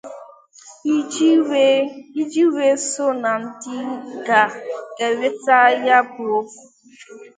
[2.21, 3.75] iji wee so na ndị
[4.25, 6.57] ga-enwete ya bụ ọgwụ